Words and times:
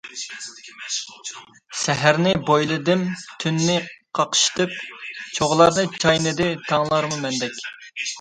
سەھەرنى 1.81 2.31
بويلىدىم 2.47 3.03
تۈننى 3.43 3.75
قاقشىتىپ، 4.21 4.73
چوغلارنى 5.35 5.85
چاينىدى 6.05 6.49
تاڭلارمۇ 6.71 7.21
مەندەك. 7.27 7.61